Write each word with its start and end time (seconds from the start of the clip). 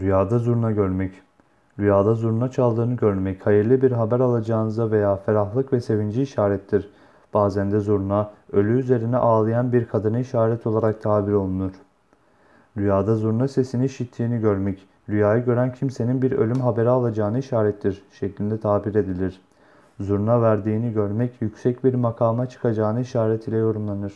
Rüyada 0.00 0.38
zurna 0.38 0.70
görmek. 0.70 1.12
Rüyada 1.78 2.14
zurna 2.14 2.50
çaldığını 2.50 2.94
görmek 2.94 3.46
hayırlı 3.46 3.82
bir 3.82 3.92
haber 3.92 4.20
alacağınıza 4.20 4.90
veya 4.90 5.16
ferahlık 5.16 5.72
ve 5.72 5.80
sevinci 5.80 6.22
işarettir. 6.22 6.90
Bazen 7.34 7.72
de 7.72 7.80
zurna, 7.80 8.30
ölü 8.52 8.78
üzerine 8.78 9.16
ağlayan 9.16 9.72
bir 9.72 9.84
kadına 9.84 10.18
işaret 10.18 10.66
olarak 10.66 11.02
tabir 11.02 11.32
olunur. 11.32 11.72
Rüyada 12.76 13.16
zurna 13.16 13.48
sesini 13.48 13.84
işittiğini 13.84 14.40
görmek, 14.40 14.86
rüyayı 15.08 15.44
gören 15.44 15.72
kimsenin 15.72 16.22
bir 16.22 16.32
ölüm 16.32 16.60
haberi 16.60 16.88
alacağını 16.88 17.38
işarettir 17.38 18.02
şeklinde 18.12 18.60
tabir 18.60 18.94
edilir. 18.94 19.40
Zurna 20.00 20.42
verdiğini 20.42 20.92
görmek 20.92 21.42
yüksek 21.42 21.84
bir 21.84 21.94
makama 21.94 22.48
çıkacağını 22.48 23.00
işaret 23.00 23.48
ile 23.48 23.56
yorumlanır. 23.56 24.12